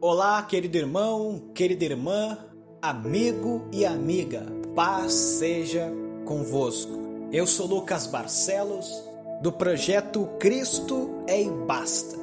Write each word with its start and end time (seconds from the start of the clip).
Olá, 0.00 0.40
querido 0.44 0.78
irmão, 0.78 1.50
querida 1.52 1.84
irmã, 1.84 2.38
amigo 2.80 3.66
e 3.72 3.84
amiga, 3.84 4.46
paz 4.72 5.12
seja 5.12 5.92
convosco. 6.24 6.92
Eu 7.32 7.48
sou 7.48 7.66
Lucas 7.66 8.06
Barcelos, 8.06 8.88
do 9.42 9.50
projeto 9.50 10.24
Cristo 10.38 11.24
é 11.26 11.42
e 11.42 11.50
Basta. 11.50 12.16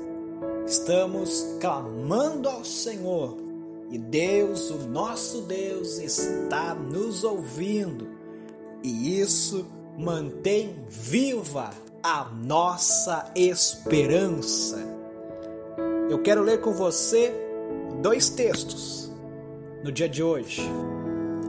Estamos 0.66 1.46
clamando 1.60 2.48
ao 2.48 2.64
Senhor 2.64 3.36
e 3.92 3.98
Deus, 3.98 4.70
o 4.70 4.88
nosso 4.88 5.42
Deus, 5.42 5.98
está 5.98 6.74
nos 6.74 7.26
ouvindo 7.26 8.08
e 8.82 9.20
isso 9.20 9.66
mantém 9.98 10.78
viva 10.88 11.72
a 12.02 12.24
nossa 12.42 13.30
esperança. 13.36 14.78
Eu 16.10 16.22
quero 16.22 16.42
ler 16.42 16.62
com 16.62 16.72
você 16.72 17.45
dois 18.06 18.30
textos 18.30 19.12
no 19.84 19.92
dia 19.92 20.08
de 20.08 20.22
hoje. 20.22 20.62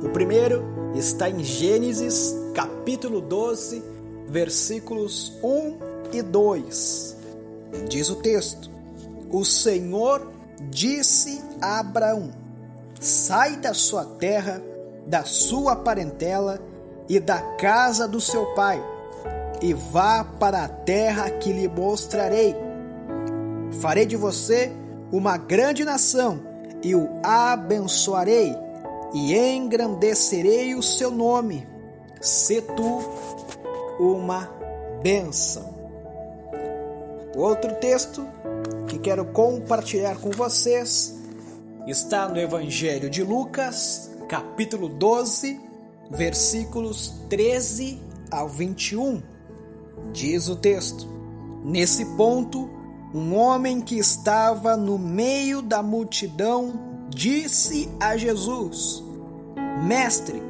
O 0.02 0.08
primeiro 0.08 0.64
está 0.94 1.28
em 1.28 1.44
Gênesis, 1.44 2.34
capítulo 2.54 3.20
12, 3.20 3.84
versículos 4.26 5.34
1 5.42 5.78
e 6.14 6.22
2. 6.22 7.16
Diz 7.90 8.08
o 8.08 8.16
texto: 8.16 8.70
O 9.30 9.44
Senhor 9.44 10.32
disse 10.70 11.42
a 11.60 11.80
Abraão: 11.80 12.30
Sai 12.98 13.56
da 13.56 13.74
sua 13.74 14.06
terra, 14.06 14.62
da 15.06 15.24
sua 15.24 15.76
parentela 15.76 16.58
e 17.06 17.20
da 17.20 17.38
casa 17.56 18.08
do 18.08 18.18
seu 18.18 18.46
pai, 18.54 18.82
e 19.60 19.74
vá 19.74 20.24
para 20.24 20.64
a 20.64 20.68
terra 20.68 21.28
que 21.28 21.52
lhe 21.52 21.68
mostrarei. 21.68 22.56
Farei 23.78 24.06
de 24.06 24.16
você 24.16 24.72
uma 25.12 25.36
grande 25.36 25.84
nação 25.84 26.40
e 26.82 26.94
o 26.94 27.08
abençoarei 27.22 28.54
e 29.14 29.34
engrandecerei 29.34 30.74
o 30.74 30.82
seu 30.82 31.10
nome. 31.10 31.66
Se 32.20 32.60
tu 32.60 33.00
uma 33.98 34.50
bênção. 35.02 35.74
Outro 37.34 37.74
texto 37.76 38.26
que 38.88 38.98
quero 38.98 39.24
compartilhar 39.26 40.16
com 40.16 40.30
vocês 40.30 41.14
está 41.86 42.28
no 42.28 42.38
Evangelho 42.38 43.08
de 43.08 43.22
Lucas, 43.22 44.10
capítulo 44.28 44.88
12, 44.88 45.60
versículos 46.10 47.14
13 47.28 48.00
ao 48.30 48.48
21. 48.48 49.22
Diz 50.12 50.48
o 50.48 50.56
texto: 50.56 51.06
Nesse 51.64 52.04
ponto, 52.16 52.68
um 53.16 53.34
homem 53.34 53.80
que 53.80 53.96
estava 53.96 54.76
no 54.76 54.98
meio 54.98 55.62
da 55.62 55.82
multidão 55.82 56.74
disse 57.08 57.88
a 57.98 58.14
Jesus: 58.14 59.02
Mestre, 59.82 60.42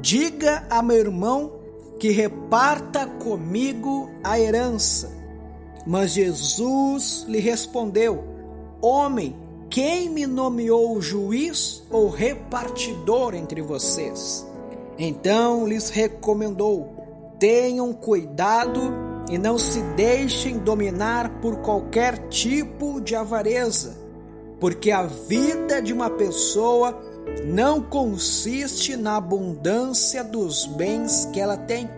diga 0.00 0.64
a 0.70 0.80
meu 0.80 0.98
irmão 0.98 1.52
que 1.98 2.10
reparta 2.10 3.08
comigo 3.08 4.08
a 4.22 4.38
herança. 4.38 5.10
Mas 5.84 6.12
Jesus 6.12 7.24
lhe 7.26 7.40
respondeu: 7.40 8.22
Homem, 8.80 9.36
quem 9.68 10.08
me 10.08 10.28
nomeou 10.28 11.02
juiz 11.02 11.82
ou 11.90 12.08
repartidor 12.08 13.34
entre 13.34 13.60
vocês? 13.60 14.46
Então 14.96 15.66
lhes 15.66 15.90
recomendou: 15.90 17.34
tenham 17.40 17.92
cuidado 17.92 19.05
e 19.28 19.38
não 19.38 19.58
se 19.58 19.80
deixem 19.96 20.58
dominar 20.58 21.40
por 21.40 21.56
qualquer 21.56 22.28
tipo 22.28 23.00
de 23.00 23.16
avareza, 23.16 23.96
porque 24.60 24.90
a 24.90 25.02
vida 25.02 25.82
de 25.82 25.92
uma 25.92 26.08
pessoa 26.08 26.96
não 27.44 27.82
consiste 27.82 28.96
na 28.96 29.16
abundância 29.16 30.22
dos 30.22 30.64
bens 30.66 31.28
que 31.32 31.40
ela 31.40 31.56
tem. 31.56 31.88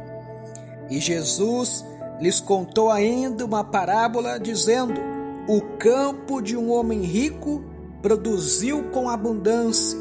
E 0.90 0.98
Jesus 0.98 1.84
lhes 2.20 2.40
contou 2.40 2.90
ainda 2.90 3.44
uma 3.44 3.62
parábola 3.62 4.38
dizendo: 4.38 5.00
O 5.46 5.60
campo 5.78 6.40
de 6.40 6.56
um 6.56 6.72
homem 6.72 7.02
rico 7.02 7.62
produziu 8.00 8.84
com 8.84 9.08
abundância. 9.08 9.98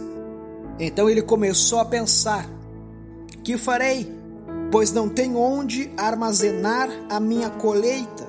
Então 0.79 1.09
ele 1.09 1.21
começou 1.21 1.79
a 1.79 1.85
pensar: 1.85 2.47
que 3.43 3.57
farei? 3.57 4.16
Pois 4.71 4.91
não 4.91 5.07
tenho 5.07 5.37
onde 5.37 5.91
armazenar 5.95 6.89
a 7.09 7.19
minha 7.19 7.49
colheita. 7.49 8.27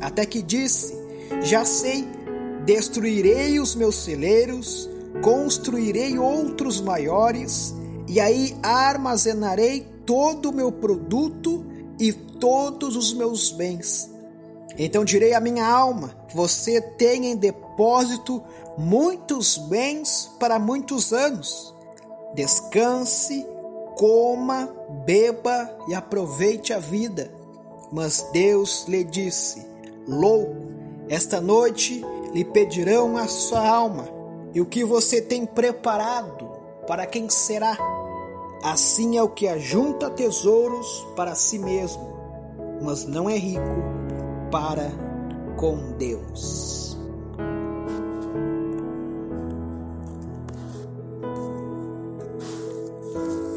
Até 0.00 0.24
que 0.24 0.42
disse: 0.42 0.94
Já 1.42 1.64
sei, 1.64 2.06
destruirei 2.64 3.58
os 3.58 3.74
meus 3.74 3.96
celeiros, 3.96 4.88
construirei 5.22 6.18
outros 6.18 6.80
maiores, 6.80 7.74
e 8.06 8.20
aí 8.20 8.56
armazenarei 8.62 9.86
todo 10.06 10.50
o 10.50 10.54
meu 10.54 10.70
produto 10.70 11.64
e 11.98 12.12
todos 12.12 12.96
os 12.96 13.12
meus 13.12 13.50
bens. 13.50 14.10
Então 14.78 15.04
direi 15.04 15.34
à 15.34 15.40
minha 15.40 15.66
alma: 15.66 16.14
Você 16.34 16.80
tem 16.80 17.26
em 17.26 17.36
depósito 17.36 18.42
muitos 18.76 19.58
bens 19.58 20.30
para 20.38 20.58
muitos 20.58 21.12
anos. 21.12 21.74
Descanse 22.34 23.46
coma, 23.96 24.68
beba 25.04 25.70
e 25.88 25.94
aproveite 25.94 26.72
a 26.72 26.78
vida. 26.78 27.30
Mas 27.92 28.26
Deus 28.32 28.86
lhe 28.88 29.04
disse: 29.04 29.66
Louco, 30.06 30.74
esta 31.08 31.40
noite 31.40 32.04
lhe 32.32 32.44
pedirão 32.44 33.16
a 33.16 33.28
sua 33.28 33.66
alma, 33.66 34.08
e 34.52 34.60
o 34.60 34.66
que 34.66 34.84
você 34.84 35.20
tem 35.20 35.46
preparado, 35.46 36.50
para 36.86 37.06
quem 37.06 37.28
será? 37.28 37.76
Assim 38.62 39.18
é 39.18 39.22
o 39.22 39.28
que 39.28 39.46
ajunta 39.46 40.10
tesouros 40.10 41.06
para 41.14 41.34
si 41.34 41.58
mesmo, 41.58 42.18
mas 42.82 43.04
não 43.04 43.28
é 43.28 43.36
rico 43.36 43.60
para 44.50 44.90
com 45.56 45.92
Deus. 45.98 46.96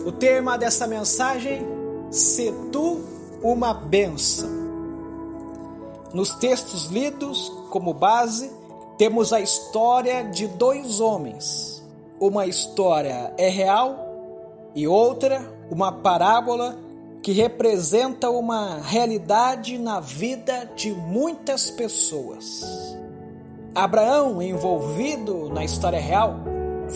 O 0.08 0.12
tema 0.14 0.58
dessa 0.58 0.88
mensagem: 0.88 1.68
Se 2.10 2.50
tu 2.72 3.02
uma 3.44 3.74
bênção. 3.74 4.50
Nos 6.14 6.34
textos 6.36 6.86
lidos 6.86 7.52
como 7.70 7.94
base, 7.94 8.50
temos 8.98 9.34
a 9.34 9.42
história 9.42 10.24
de 10.24 10.48
dois 10.48 11.02
homens. 11.02 11.84
Uma 12.22 12.46
história 12.46 13.34
é 13.38 13.50
real 13.50 13.98
e 14.74 14.88
outra, 14.88 15.46
uma 15.70 15.92
parábola 15.92 16.80
que 17.22 17.34
representa 17.34 18.30
uma 18.30 18.80
realidade 18.80 19.78
na 19.78 20.00
vida 20.00 20.72
de 20.74 20.90
muitas 20.94 21.70
pessoas. 21.70 22.66
Abraão, 23.76 24.42
envolvido 24.42 25.50
na 25.50 25.66
história 25.66 26.00
real, 26.00 26.38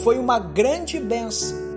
foi 0.01 0.17
uma 0.17 0.39
grande 0.39 0.97
bênção 0.97 1.70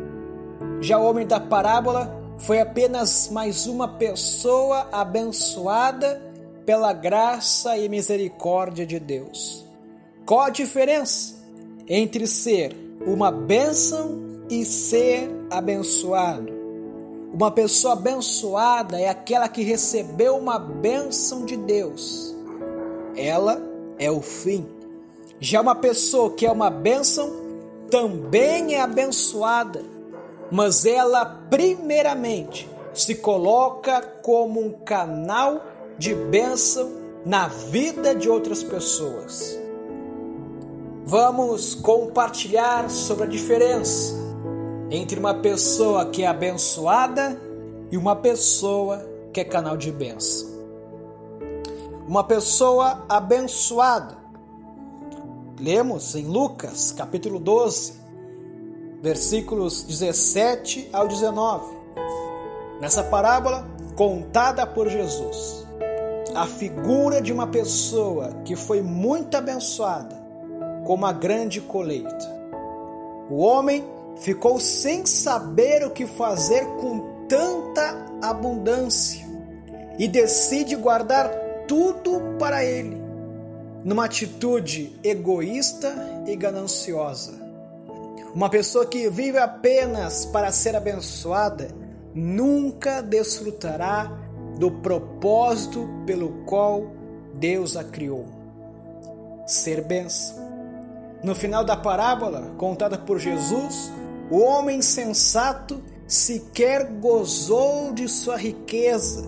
já 0.81 0.99
o 0.99 1.05
homem 1.05 1.27
da 1.27 1.41
parábola 1.41 2.23
foi 2.39 2.61
apenas 2.61 3.31
mais 3.31 3.67
uma 3.67 3.89
pessoa 3.89 4.89
abençoada 4.93 6.21
pela 6.67 6.93
graça 6.93 7.77
e 7.79 7.89
misericórdia 7.89 8.87
de 8.87 8.99
Deus. 8.99 9.65
Qual 10.27 10.41
a 10.41 10.51
diferença 10.51 11.37
entre 11.87 12.27
ser 12.27 12.75
uma 13.07 13.31
bênção 13.31 14.23
e 14.51 14.65
ser 14.65 15.31
abençoado? 15.51 16.53
Uma 17.33 17.51
pessoa 17.51 17.95
abençoada 17.95 19.01
é 19.01 19.09
aquela 19.09 19.49
que 19.49 19.62
recebeu 19.62 20.37
uma 20.37 20.59
bênção 20.59 21.45
de 21.45 21.56
Deus. 21.56 22.35
Ela 23.17 23.61
é 23.99 24.11
o 24.11 24.21
fim. 24.21 24.67
Já 25.41 25.61
uma 25.61 25.75
pessoa 25.75 26.31
que 26.31 26.47
é 26.47 26.50
uma 26.50 26.70
bênção 26.70 27.31
também 27.91 28.75
é 28.75 28.81
abençoada 28.81 29.94
mas 30.50 30.85
ela 30.87 31.25
primeiramente 31.25 32.69
se 32.93 33.17
coloca 33.17 34.00
como 34.23 34.61
um 34.61 34.70
canal 34.70 35.62
de 35.99 36.14
bênção 36.14 36.91
na 37.25 37.49
vida 37.49 38.14
de 38.14 38.29
outras 38.29 38.62
pessoas. 38.62 39.58
Vamos 41.06 41.75
compartilhar 41.75 42.88
sobre 42.88 43.25
a 43.25 43.29
diferença 43.29 44.14
entre 44.91 45.19
uma 45.19 45.35
pessoa 45.35 46.06
que 46.06 46.23
é 46.23 46.26
abençoada 46.26 47.41
e 47.91 47.96
uma 47.96 48.17
pessoa 48.17 49.05
que 49.32 49.41
é 49.41 49.44
canal 49.44 49.76
de 49.76 49.91
bênção. 49.91 50.49
Uma 52.06 52.23
pessoa 52.23 53.05
abençoada. 53.08 54.17
Lemos 55.58 56.14
em 56.14 56.26
Lucas, 56.26 56.93
capítulo 56.93 57.38
12, 57.38 58.04
versículos 59.05 59.83
17 59.83 60.89
ao 60.91 61.06
19. 61.06 61.77
Nessa 62.81 63.03
parábola 63.03 63.69
contada 63.95 64.67
por 64.67 64.89
Jesus, 64.89 65.67
a 66.35 66.47
figura 66.47 67.21
de 67.21 67.31
uma 67.31 67.47
pessoa 67.47 68.31
que 68.47 68.56
foi 68.56 68.81
muito 68.81 69.37
abençoada 69.37 70.17
com 70.87 70.95
uma 70.95 71.12
grande 71.12 71.61
colheita. 71.61 72.33
O 73.29 73.41
homem 73.41 73.85
ficou 74.17 74.59
sem 74.59 75.05
saber 75.05 75.85
o 75.85 75.91
que 75.91 76.06
fazer 76.06 76.65
com 76.81 77.27
tanta 77.29 78.06
abundância 78.23 79.23
e 79.99 80.09
decide 80.09 80.77
guardar 80.77 81.31
tudo 81.69 82.23
para 82.39 82.65
ele, 82.65 82.99
numa 83.85 84.06
atitude 84.06 84.99
egoísta 85.05 85.95
e 86.27 86.35
gananciosa. 86.35 87.44
Uma 88.34 88.50
pessoa 88.50 88.84
que 88.84 89.08
vive 89.08 89.38
apenas 89.38 90.26
para 90.26 90.50
ser 90.50 90.75
abençoada 90.75 91.69
nunca 92.12 93.00
desfrutará 93.00 94.10
do 94.58 94.72
propósito 94.72 95.88
pelo 96.04 96.31
qual 96.44 96.90
Deus 97.34 97.76
a 97.76 97.84
criou. 97.84 98.26
Ser 99.46 99.82
bênção. 99.82 100.34
No 101.22 101.32
final 101.32 101.64
da 101.64 101.76
parábola 101.76 102.50
contada 102.58 102.98
por 102.98 103.20
Jesus, 103.20 103.92
o 104.28 104.40
homem 104.40 104.82
sensato 104.82 105.81
sequer 106.04 106.86
gozou 106.86 107.92
de 107.92 108.08
sua 108.08 108.36
riqueza, 108.36 109.25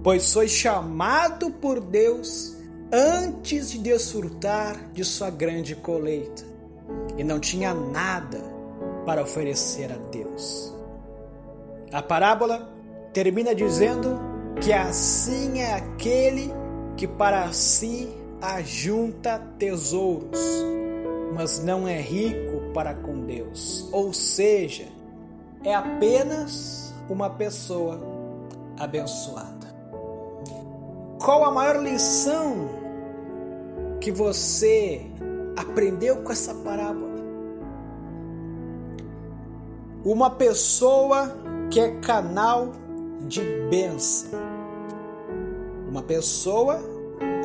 pois 0.00 0.32
foi 0.32 0.46
chamado 0.46 1.50
por 1.50 1.80
Deus 1.80 2.56
antes 2.92 3.72
de 3.72 3.78
desfrutar 3.78 4.92
de 4.92 5.04
sua 5.04 5.28
grande 5.28 5.74
colheita 5.74 6.53
e 7.16 7.24
não 7.24 7.38
tinha 7.38 7.72
nada 7.74 8.40
para 9.04 9.22
oferecer 9.22 9.92
a 9.92 9.96
Deus. 9.96 10.74
A 11.92 12.02
parábola 12.02 12.68
termina 13.12 13.54
dizendo 13.54 14.18
que 14.60 14.72
assim 14.72 15.60
é 15.60 15.74
aquele 15.74 16.52
que 16.96 17.06
para 17.06 17.52
si 17.52 18.08
ajunta 18.40 19.40
tesouros, 19.58 20.40
mas 21.32 21.62
não 21.62 21.86
é 21.86 22.00
rico 22.00 22.72
para 22.72 22.94
com 22.94 23.20
Deus. 23.20 23.88
Ou 23.92 24.12
seja, 24.12 24.86
é 25.62 25.74
apenas 25.74 26.94
uma 27.08 27.30
pessoa 27.30 28.00
abençoada. 28.78 29.74
Qual 31.22 31.44
a 31.44 31.50
maior 31.50 31.82
lição 31.82 32.68
que 34.00 34.10
você 34.10 35.06
aprendeu 35.56 36.16
com 36.16 36.32
essa 36.32 36.54
parábola? 36.54 37.14
Uma 40.04 40.30
pessoa 40.30 41.34
que 41.70 41.80
é 41.80 41.90
canal 42.00 42.72
de 43.26 43.40
bênção. 43.70 44.30
Uma 45.88 46.02
pessoa 46.02 46.80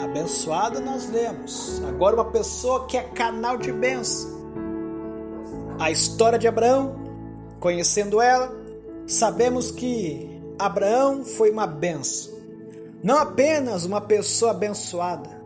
abençoada 0.03 0.79
nós 0.79 1.09
lemos. 1.09 1.81
Agora 1.87 2.15
uma 2.15 2.25
pessoa 2.25 2.85
que 2.85 2.97
é 2.97 3.03
canal 3.03 3.57
de 3.57 3.71
bênção. 3.71 4.39
A 5.79 5.89
história 5.91 6.37
de 6.37 6.47
Abraão, 6.47 6.95
conhecendo 7.59 8.21
ela, 8.21 8.51
sabemos 9.07 9.71
que 9.71 10.41
Abraão 10.57 11.23
foi 11.23 11.51
uma 11.51 11.65
benção. 11.65 12.37
Não 13.01 13.17
apenas 13.17 13.85
uma 13.85 14.01
pessoa 14.01 14.51
abençoada. 14.51 15.38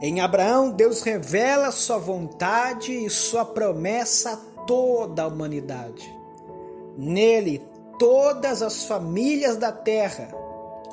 Em 0.00 0.20
Abraão, 0.20 0.70
Deus 0.70 1.02
revela 1.02 1.72
sua 1.72 1.98
vontade 1.98 2.92
e 2.92 3.10
sua 3.10 3.44
promessa 3.44 4.32
a 4.32 4.36
toda 4.64 5.24
a 5.24 5.26
humanidade. 5.26 6.08
Nele, 6.96 7.66
todas 7.98 8.62
as 8.62 8.84
famílias 8.84 9.56
da 9.56 9.72
terra 9.72 10.28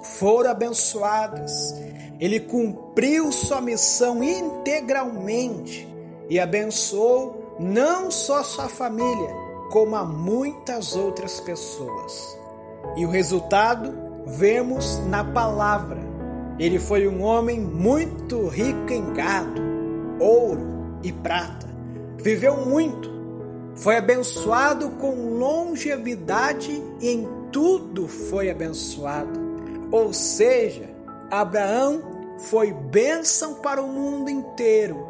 foram 0.03 0.49
abençoadas. 0.49 1.75
Ele 2.19 2.39
cumpriu 2.39 3.31
sua 3.31 3.61
missão 3.61 4.23
integralmente 4.23 5.87
e 6.29 6.39
abençoou 6.39 7.55
não 7.59 8.09
só 8.09 8.43
sua 8.43 8.67
família, 8.67 9.35
como 9.71 9.95
a 9.95 10.03
muitas 10.03 10.95
outras 10.95 11.39
pessoas. 11.39 12.37
E 12.95 13.05
o 13.05 13.09
resultado 13.09 13.93
vemos 14.25 14.99
na 15.07 15.23
palavra. 15.23 16.04
Ele 16.57 16.79
foi 16.79 17.05
um 17.07 17.21
homem 17.21 17.59
muito 17.59 18.47
rico 18.47 18.91
em 18.91 19.13
gado, 19.13 19.61
ouro 20.19 20.97
e 21.03 21.11
prata. 21.11 21.67
Viveu 22.17 22.65
muito, 22.65 23.09
foi 23.75 23.97
abençoado 23.97 24.91
com 24.91 25.37
longevidade 25.37 26.81
e 27.01 27.09
em 27.09 27.27
tudo 27.51 28.07
foi 28.07 28.49
abençoado. 28.49 29.37
Ou 29.91 30.13
seja, 30.13 30.89
Abraão 31.29 32.01
foi 32.37 32.71
bênção 32.71 33.55
para 33.55 33.81
o 33.81 33.87
mundo 33.87 34.29
inteiro. 34.29 35.05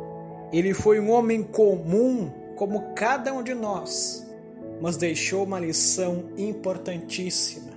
Ele 0.51 0.73
foi 0.73 0.99
um 0.99 1.11
homem 1.11 1.43
comum, 1.43 2.31
como 2.55 2.93
cada 2.95 3.31
um 3.31 3.43
de 3.43 3.53
nós, 3.53 4.25
mas 4.81 4.97
deixou 4.97 5.43
uma 5.43 5.59
lição 5.59 6.25
importantíssima. 6.37 7.71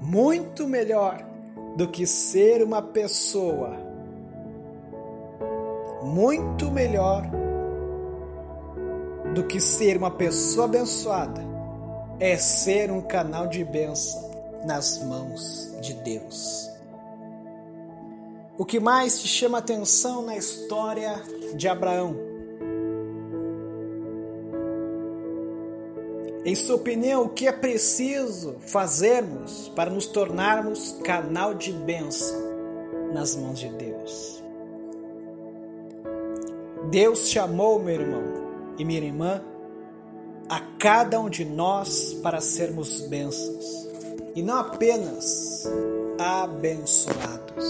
Muito 0.00 0.66
melhor 0.66 1.33
do 1.76 1.88
que 1.88 2.06
ser 2.06 2.62
uma 2.62 2.80
pessoa. 2.80 3.76
Muito 6.02 6.70
melhor 6.70 7.24
do 9.34 9.44
que 9.44 9.60
ser 9.60 9.96
uma 9.96 10.10
pessoa 10.10 10.66
abençoada 10.66 11.42
é 12.20 12.36
ser 12.36 12.90
um 12.90 13.00
canal 13.00 13.46
de 13.46 13.64
bênção 13.64 14.30
nas 14.64 15.02
mãos 15.02 15.74
de 15.80 15.94
Deus. 15.94 16.70
O 18.56 18.64
que 18.64 18.78
mais 18.78 19.20
te 19.20 19.26
chama 19.26 19.58
atenção 19.58 20.22
na 20.22 20.36
história 20.36 21.20
de 21.56 21.66
Abraão? 21.66 22.33
Em 26.44 26.54
sua 26.54 26.76
opinião, 26.76 27.22
o 27.22 27.28
que 27.30 27.48
é 27.48 27.52
preciso 27.52 28.56
fazermos 28.66 29.72
para 29.74 29.88
nos 29.88 30.06
tornarmos 30.06 30.94
canal 31.02 31.54
de 31.54 31.72
bênção 31.72 32.38
nas 33.14 33.34
mãos 33.34 33.58
de 33.58 33.70
Deus? 33.70 34.42
Deus 36.90 37.30
chamou, 37.30 37.78
meu 37.78 37.94
irmão, 37.94 38.22
e 38.78 38.84
minha 38.84 39.00
irmã, 39.00 39.42
a 40.46 40.60
cada 40.78 41.18
um 41.18 41.30
de 41.30 41.46
nós 41.46 42.12
para 42.22 42.42
sermos 42.42 43.00
bênçãos 43.08 43.88
e 44.34 44.42
não 44.42 44.56
apenas 44.58 45.66
abençoados. 46.18 47.64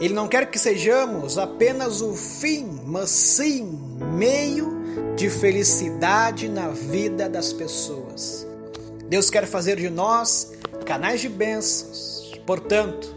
Ele 0.00 0.14
não 0.14 0.28
quer 0.28 0.50
que 0.50 0.58
sejamos 0.58 1.36
apenas 1.36 2.00
o 2.00 2.14
fim, 2.14 2.80
mas 2.86 3.10
sim 3.10 3.78
meio 4.16 4.77
de 5.16 5.28
felicidade 5.28 6.48
na 6.48 6.68
vida 6.68 7.28
das 7.28 7.52
pessoas. 7.52 8.46
Deus 9.08 9.30
quer 9.30 9.46
fazer 9.46 9.76
de 9.76 9.88
nós 9.88 10.52
canais 10.84 11.20
de 11.20 11.28
bênçãos. 11.28 12.32
Portanto, 12.46 13.14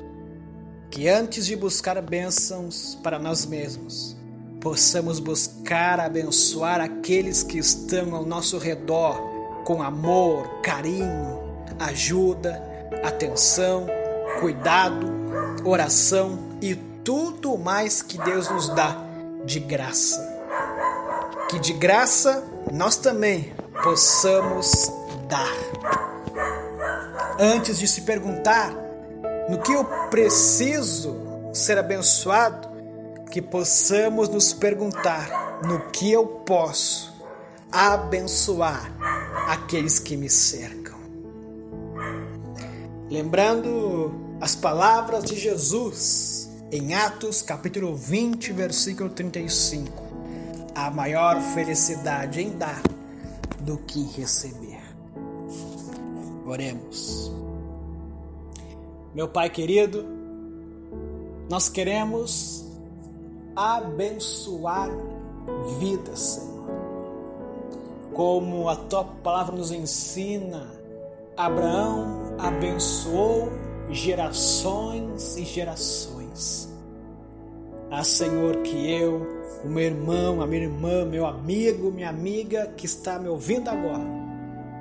que 0.89 1.07
antes 1.07 1.45
de 1.45 1.55
buscar 1.55 2.01
bênçãos 2.01 2.97
para 3.01 3.17
nós 3.17 3.45
mesmos, 3.45 4.15
possamos 4.59 5.19
buscar 5.19 5.99
abençoar 5.99 6.81
aqueles 6.81 7.43
que 7.43 7.57
estão 7.57 8.13
ao 8.13 8.25
nosso 8.25 8.57
redor 8.57 9.21
com 9.63 9.81
amor, 9.81 10.61
carinho, 10.61 11.39
ajuda, 11.79 12.61
atenção, 13.03 13.87
cuidado, 14.39 15.07
oração 15.63 16.37
e 16.61 16.75
tudo 17.03 17.57
mais 17.57 18.01
que 18.01 18.17
Deus 18.17 18.49
nos 18.49 18.69
dá 18.69 18.95
de 19.45 19.59
graça. 19.59 20.30
Que 21.51 21.59
de 21.59 21.73
graça 21.73 22.45
nós 22.71 22.95
também 22.95 23.53
possamos 23.83 24.89
dar. 25.27 25.53
Antes 27.37 27.77
de 27.77 27.89
se 27.89 28.03
perguntar 28.03 28.73
no 29.49 29.59
que 29.61 29.73
eu 29.73 29.83
preciso 30.09 31.13
ser 31.53 31.77
abençoado, 31.77 32.69
que 33.29 33.41
possamos 33.41 34.29
nos 34.29 34.53
perguntar 34.53 35.59
no 35.67 35.89
que 35.91 36.09
eu 36.09 36.25
posso 36.25 37.13
abençoar 37.69 38.89
aqueles 39.45 39.99
que 39.99 40.15
me 40.15 40.29
cercam. 40.29 40.97
Lembrando 43.09 44.37
as 44.39 44.55
palavras 44.55 45.25
de 45.25 45.37
Jesus 45.37 46.49
em 46.71 46.93
Atos 46.93 47.41
capítulo 47.41 47.93
20, 47.93 48.53
versículo 48.53 49.09
35. 49.09 50.00
A 50.73 50.89
maior 50.89 51.39
felicidade 51.53 52.41
em 52.41 52.57
dar 52.57 52.81
do 53.59 53.77
que 53.77 53.99
em 53.99 54.07
receber. 54.07 54.81
Oremos. 56.45 57.31
Meu 59.13 59.27
Pai 59.27 59.49
querido, 59.49 60.05
nós 61.49 61.67
queremos 61.67 62.65
abençoar 63.55 64.89
vidas, 65.79 66.19
Senhor. 66.19 66.51
Como 68.13 68.69
a 68.69 68.75
tua 68.75 69.03
palavra 69.03 69.55
nos 69.55 69.71
ensina, 69.71 70.67
Abraão 71.35 72.35
abençoou 72.37 73.49
gerações 73.89 75.35
e 75.35 75.43
gerações. 75.43 76.70
Ah, 77.93 78.05
Senhor, 78.05 78.55
que 78.59 78.89
eu, 78.89 79.27
o 79.65 79.67
meu 79.67 79.83
irmão, 79.83 80.41
a 80.41 80.47
minha 80.47 80.63
irmã, 80.63 81.03
meu 81.03 81.25
amigo, 81.25 81.91
minha 81.91 82.07
amiga 82.07 82.67
que 82.77 82.85
está 82.85 83.19
me 83.19 83.27
ouvindo 83.27 83.69
agora, 83.69 84.05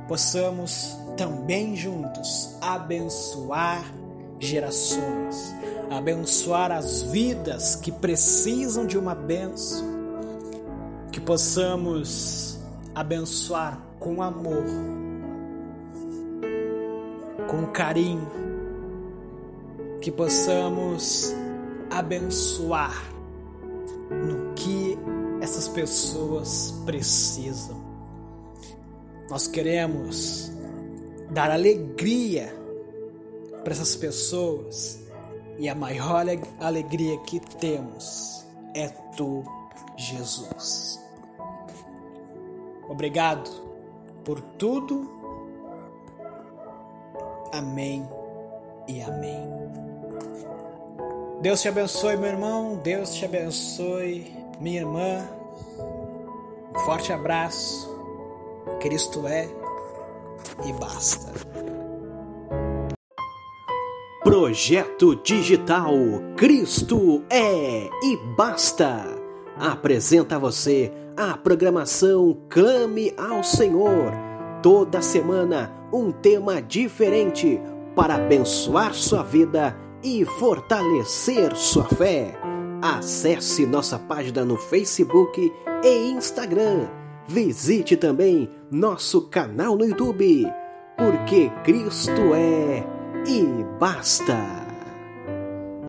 possamos 0.06 0.96
também 1.16 1.74
juntos 1.74 2.56
abençoar 2.60 3.84
gerações, 4.38 5.52
abençoar 5.90 6.70
as 6.70 7.02
vidas 7.02 7.74
que 7.74 7.90
precisam 7.90 8.86
de 8.86 8.96
uma 8.96 9.12
benção, 9.12 9.84
que 11.10 11.20
possamos 11.20 12.60
abençoar 12.94 13.82
com 13.98 14.22
amor, 14.22 14.64
com 17.48 17.66
carinho, 17.72 18.30
que 20.00 20.12
possamos 20.12 21.34
abençoar 21.90 22.94
no 24.10 24.54
que 24.54 24.98
essas 25.40 25.68
pessoas 25.68 26.74
precisam. 26.84 27.80
Nós 29.28 29.46
queremos 29.46 30.50
dar 31.30 31.50
alegria 31.50 32.54
para 33.62 33.72
essas 33.72 33.94
pessoas 33.96 35.00
e 35.58 35.68
a 35.68 35.74
maior 35.74 36.24
alegria 36.58 37.18
que 37.18 37.38
temos 37.58 38.44
é 38.74 38.88
tu, 39.16 39.44
Jesus. 39.96 40.98
Obrigado 42.88 43.48
por 44.24 44.40
tudo. 44.40 45.08
Amém 47.52 48.08
e 48.88 49.00
amém. 49.02 49.89
Deus 51.40 51.62
te 51.62 51.68
abençoe, 51.68 52.18
meu 52.18 52.28
irmão. 52.28 52.78
Deus 52.84 53.14
te 53.14 53.24
abençoe, 53.24 54.30
minha 54.60 54.80
irmã. 54.80 55.26
Um 56.74 56.78
forte 56.80 57.14
abraço. 57.14 57.88
Cristo 58.78 59.26
é 59.26 59.48
e 60.66 60.72
basta. 60.74 61.32
Projeto 64.22 65.16
Digital 65.16 65.94
Cristo 66.36 67.24
é 67.30 67.88
e 68.02 68.18
basta. 68.36 69.06
Apresenta 69.58 70.36
a 70.36 70.38
você 70.38 70.92
a 71.16 71.38
programação 71.38 72.36
Clame 72.50 73.14
ao 73.16 73.42
Senhor. 73.42 74.12
Toda 74.62 75.00
semana 75.00 75.72
um 75.90 76.12
tema 76.12 76.60
diferente 76.60 77.58
para 77.96 78.16
abençoar 78.16 78.92
sua 78.92 79.22
vida 79.22 79.74
e 80.02 80.24
fortalecer 80.24 81.54
sua 81.56 81.84
fé. 81.84 82.38
Acesse 82.82 83.66
nossa 83.66 83.98
página 83.98 84.44
no 84.44 84.56
Facebook 84.56 85.52
e 85.84 86.10
Instagram. 86.10 86.88
Visite 87.26 87.96
também 87.96 88.50
nosso 88.70 89.28
canal 89.28 89.76
no 89.76 89.84
YouTube, 89.84 90.46
porque 90.96 91.50
Cristo 91.64 92.34
é 92.34 92.84
e 93.26 93.64
basta. 93.78 94.69